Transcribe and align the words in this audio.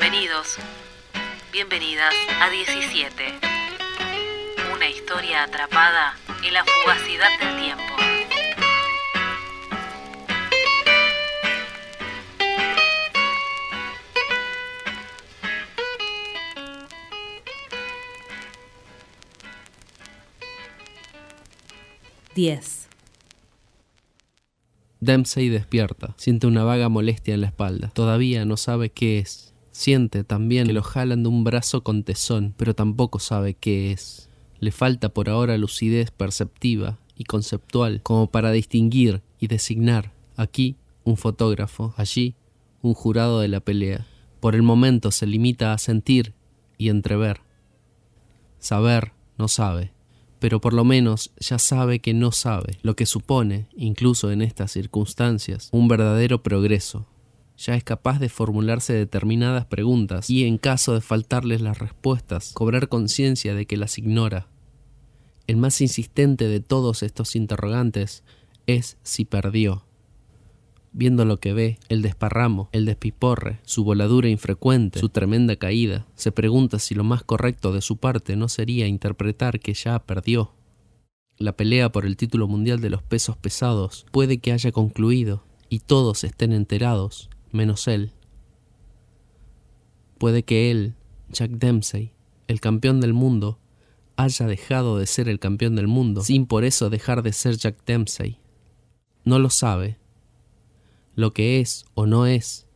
Bienvenidos, 0.00 0.56
bienvenidas 1.52 2.14
a 2.40 2.48
17. 2.48 3.22
Una 4.74 4.88
historia 4.88 5.42
atrapada 5.42 6.16
en 6.42 6.54
la 6.54 6.64
fugacidad 6.64 7.28
del 7.38 7.60
tiempo. 7.60 7.84
Diez. 22.34 22.88
Dempsey 25.00 25.50
despierta, 25.50 26.14
siente 26.16 26.46
una 26.46 26.64
vaga 26.64 26.88
molestia 26.88 27.34
en 27.34 27.42
la 27.42 27.48
espalda. 27.48 27.90
Todavía 27.90 28.46
no 28.46 28.56
sabe 28.56 28.88
qué 28.88 29.18
es. 29.18 29.49
Siente 29.80 30.24
también 30.24 30.66
que 30.66 30.74
lo 30.74 30.82
jalan 30.82 31.22
de 31.22 31.30
un 31.30 31.42
brazo 31.42 31.82
con 31.82 32.02
tesón, 32.02 32.52
pero 32.58 32.74
tampoco 32.74 33.18
sabe 33.18 33.54
qué 33.54 33.92
es. 33.92 34.28
Le 34.58 34.72
falta 34.72 35.08
por 35.08 35.30
ahora 35.30 35.56
lucidez 35.56 36.10
perceptiva 36.10 36.98
y 37.16 37.24
conceptual 37.24 38.02
como 38.02 38.26
para 38.26 38.52
distinguir 38.52 39.22
y 39.38 39.46
designar 39.46 40.12
aquí 40.36 40.76
un 41.02 41.16
fotógrafo, 41.16 41.94
allí 41.96 42.34
un 42.82 42.92
jurado 42.92 43.40
de 43.40 43.48
la 43.48 43.60
pelea. 43.60 44.06
Por 44.40 44.54
el 44.54 44.60
momento 44.62 45.10
se 45.12 45.26
limita 45.26 45.72
a 45.72 45.78
sentir 45.78 46.34
y 46.76 46.90
entrever. 46.90 47.40
Saber 48.58 49.12
no 49.38 49.48
sabe 49.48 49.94
pero 50.40 50.58
por 50.58 50.72
lo 50.72 50.84
menos 50.84 51.32
ya 51.38 51.58
sabe 51.58 51.98
que 51.98 52.14
no 52.14 52.32
sabe, 52.32 52.78
lo 52.82 52.96
que 52.96 53.04
supone, 53.04 53.66
incluso 53.76 54.32
en 54.32 54.40
estas 54.40 54.72
circunstancias, 54.72 55.68
un 55.70 55.86
verdadero 55.86 56.42
progreso. 56.42 57.06
Ya 57.60 57.74
es 57.74 57.84
capaz 57.84 58.18
de 58.18 58.30
formularse 58.30 58.94
determinadas 58.94 59.66
preguntas 59.66 60.30
y, 60.30 60.46
en 60.46 60.56
caso 60.56 60.94
de 60.94 61.02
faltarles 61.02 61.60
las 61.60 61.78
respuestas, 61.78 62.52
cobrar 62.54 62.88
conciencia 62.88 63.54
de 63.54 63.66
que 63.66 63.76
las 63.76 63.98
ignora. 63.98 64.48
El 65.46 65.58
más 65.58 65.82
insistente 65.82 66.48
de 66.48 66.60
todos 66.60 67.02
estos 67.02 67.36
interrogantes 67.36 68.24
es 68.66 68.96
si 69.02 69.26
perdió. 69.26 69.84
Viendo 70.92 71.26
lo 71.26 71.36
que 71.36 71.52
ve, 71.52 71.78
el 71.90 72.00
desparramo, 72.00 72.70
el 72.72 72.86
despiporre, 72.86 73.60
su 73.64 73.84
voladura 73.84 74.30
infrecuente, 74.30 74.98
su 74.98 75.10
tremenda 75.10 75.56
caída, 75.56 76.06
se 76.14 76.32
pregunta 76.32 76.78
si 76.78 76.94
lo 76.94 77.04
más 77.04 77.24
correcto 77.24 77.74
de 77.74 77.82
su 77.82 77.98
parte 77.98 78.36
no 78.36 78.48
sería 78.48 78.86
interpretar 78.86 79.60
que 79.60 79.74
ya 79.74 79.98
perdió. 79.98 80.54
La 81.36 81.52
pelea 81.52 81.92
por 81.92 82.06
el 82.06 82.16
título 82.16 82.48
mundial 82.48 82.80
de 82.80 82.88
los 82.88 83.02
pesos 83.02 83.36
pesados 83.36 84.06
puede 84.12 84.38
que 84.38 84.52
haya 84.52 84.72
concluido 84.72 85.44
y 85.68 85.80
todos 85.80 86.24
estén 86.24 86.52
enterados, 86.52 87.28
menos 87.52 87.88
él. 87.88 88.12
Puede 90.18 90.42
que 90.42 90.70
él, 90.70 90.94
Jack 91.30 91.52
Dempsey, 91.52 92.12
el 92.46 92.60
campeón 92.60 93.00
del 93.00 93.14
mundo, 93.14 93.58
haya 94.16 94.46
dejado 94.46 94.98
de 94.98 95.06
ser 95.06 95.28
el 95.28 95.38
campeón 95.38 95.76
del 95.76 95.88
mundo 95.88 96.22
sin 96.22 96.46
por 96.46 96.64
eso 96.64 96.90
dejar 96.90 97.22
de 97.22 97.32
ser 97.32 97.56
Jack 97.56 97.84
Dempsey. 97.86 98.38
No 99.24 99.38
lo 99.38 99.50
sabe, 99.50 99.98
lo 101.14 101.32
que 101.32 101.60
es 101.60 101.84
o 101.94 102.06
no 102.06 102.26
es, 102.26 102.66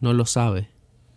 no 0.00 0.12
lo 0.12 0.26
sabe. 0.26 0.68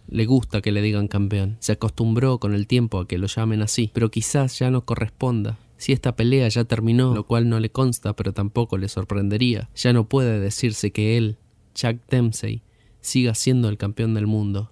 Le 0.07 0.25
gusta 0.25 0.61
que 0.61 0.71
le 0.71 0.81
digan 0.81 1.07
campeón. 1.07 1.57
Se 1.59 1.71
acostumbró 1.71 2.39
con 2.39 2.53
el 2.53 2.67
tiempo 2.67 2.99
a 2.99 3.07
que 3.07 3.17
lo 3.17 3.27
llamen 3.27 3.61
así, 3.61 3.89
pero 3.93 4.11
quizás 4.11 4.59
ya 4.59 4.69
no 4.69 4.85
corresponda. 4.85 5.57
Si 5.77 5.93
esta 5.93 6.15
pelea 6.15 6.47
ya 6.49 6.65
terminó, 6.65 7.15
lo 7.15 7.25
cual 7.25 7.49
no 7.49 7.59
le 7.59 7.71
consta, 7.71 8.15
pero 8.15 8.33
tampoco 8.33 8.77
le 8.77 8.89
sorprendería, 8.89 9.69
ya 9.73 9.93
no 9.93 10.07
puede 10.07 10.39
decirse 10.39 10.91
que 10.91 11.17
él, 11.17 11.37
Jack 11.73 12.07
Dempsey, 12.09 12.61
siga 13.01 13.35
siendo 13.35 13.69
el 13.69 13.77
campeón 13.77 14.13
del 14.13 14.27
mundo. 14.27 14.71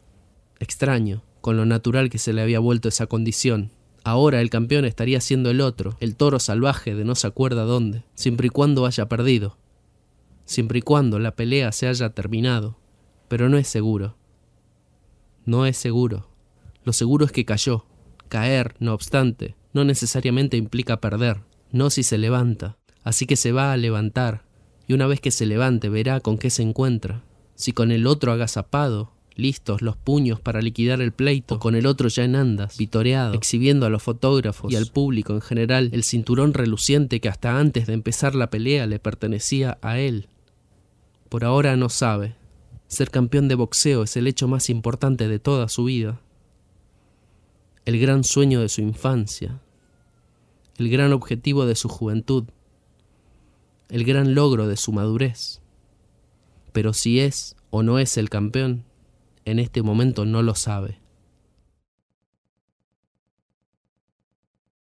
Extraño, 0.60 1.24
con 1.42 1.58
lo 1.58 1.66
natural 1.66 2.10
que 2.10 2.18
se 2.18 2.34
le 2.34 2.42
había 2.42 2.60
vuelto 2.60 2.88
esa 2.88 3.08
condición. 3.08 3.72
Ahora 4.04 4.40
el 4.42 4.50
campeón 4.50 4.86
estaría 4.86 5.20
siendo 5.20 5.50
el 5.50 5.62
otro, 5.62 5.98
el 6.00 6.16
toro 6.16 6.40
salvaje 6.40 6.96
de 6.96 7.04
no 7.04 7.16
se 7.16 7.28
acuerda 7.28 7.64
dónde, 7.64 8.04
siempre 8.16 8.48
y 8.48 8.50
cuando 8.50 8.86
haya 8.86 9.10
perdido 9.10 9.58
siempre 10.50 10.80
y 10.80 10.82
cuando 10.82 11.20
la 11.20 11.36
pelea 11.36 11.72
se 11.72 11.88
haya 11.88 12.10
terminado, 12.10 12.76
pero 13.28 13.50
no 13.50 13.58
es 13.60 13.68
seguro. 13.68 14.18
No 15.46 15.68
es 15.68 15.78
seguro. 15.78 16.28
Lo 16.84 16.92
seguro 16.92 17.26
es 17.26 17.32
que 17.32 17.46
cayó. 17.46 17.86
Caer, 18.30 18.74
no 18.80 18.96
obstante, 18.96 19.56
no 19.74 19.84
necesariamente 19.84 20.58
implica 20.58 21.00
perder, 21.00 21.42
no 21.72 21.92
si 21.92 22.02
se 22.02 22.18
levanta. 22.18 22.78
Así 23.04 23.28
que 23.28 23.36
se 23.36 23.52
va 23.52 23.72
a 23.72 23.78
levantar, 23.78 24.44
y 24.88 24.94
una 24.94 25.06
vez 25.06 25.22
que 25.22 25.30
se 25.30 25.46
levante 25.46 25.88
verá 25.88 26.20
con 26.20 26.40
qué 26.40 26.50
se 26.50 26.64
encuentra. 26.64 27.24
Si 27.60 27.74
con 27.74 27.92
el 27.92 28.08
otro 28.08 28.32
agazapado, 28.32 29.12
listos 29.36 29.82
los 29.82 29.98
puños 29.98 30.40
para 30.40 30.62
liquidar 30.62 31.02
el 31.02 31.12
pleito, 31.12 31.56
o 31.56 31.60
con 31.60 31.76
el 31.76 31.88
otro 31.88 32.08
ya 32.08 32.24
en 32.24 32.38
andas, 32.38 32.78
vitoreado, 32.78 33.34
exhibiendo 33.34 33.86
a 33.86 33.90
los 33.90 34.02
fotógrafos 34.02 34.72
y 34.72 34.78
al 34.78 34.86
público 34.86 35.34
en 35.34 35.42
general 35.42 35.90
el 35.92 36.06
cinturón 36.06 36.54
reluciente 36.54 37.20
que 37.20 37.28
hasta 37.28 37.60
antes 37.60 37.86
de 37.86 37.96
empezar 37.96 38.34
la 38.34 38.50
pelea 38.50 38.88
le 38.88 38.98
pertenecía 39.00 39.78
a 39.82 40.00
él. 40.00 40.30
Por 41.28 41.44
ahora 41.44 41.76
no 41.76 41.90
sabe. 41.90 42.38
Ser 42.88 43.12
campeón 43.12 43.50
de 43.50 43.56
boxeo 43.56 44.04
es 44.04 44.16
el 44.16 44.28
hecho 44.28 44.48
más 44.48 44.70
importante 44.70 45.28
de 45.28 45.40
toda 45.40 45.68
su 45.68 45.84
vida. 45.84 46.22
El 47.84 48.00
gran 48.00 48.24
sueño 48.24 48.62
de 48.62 48.70
su 48.70 48.80
infancia. 48.80 49.60
El 50.78 50.90
gran 50.90 51.12
objetivo 51.12 51.66
de 51.66 51.76
su 51.76 51.90
juventud. 51.90 52.46
El 53.90 54.06
gran 54.06 54.34
logro 54.34 54.66
de 54.66 54.78
su 54.78 54.94
madurez. 54.94 55.60
Pero 56.72 56.94
si 56.94 57.20
es 57.20 57.56
o 57.70 57.84
no 57.84 58.00
es 58.00 58.18
el 58.18 58.30
campeón, 58.30 58.84
en 59.46 59.60
este 59.60 59.82
momento 59.82 60.26
no 60.26 60.44
lo 60.44 60.56
sabe. 60.56 61.00